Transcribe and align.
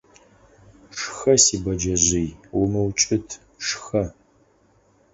Шхэ, 0.97 1.33
си 1.43 1.57
бэджэжъый, 1.63 2.29
умыукӀыт, 2.59 3.27
шхэ! 3.65 4.03